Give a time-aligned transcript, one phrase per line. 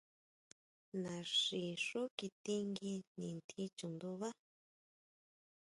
[1.01, 4.29] Naxí xú kitingui nitjín chundubá.